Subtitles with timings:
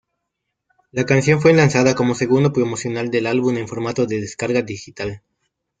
[0.89, 5.21] La canción fue lanzada como segundo promocional del álbum en formato de descarga digital.